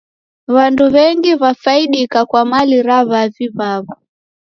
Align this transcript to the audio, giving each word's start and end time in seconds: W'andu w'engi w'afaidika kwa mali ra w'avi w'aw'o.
W'andu 0.55 0.85
w'engi 0.93 1.31
w'afaidika 1.41 2.19
kwa 2.29 2.41
mali 2.51 2.77
ra 2.87 2.99
w'avi 3.09 3.45
w'aw'o. 3.57 3.93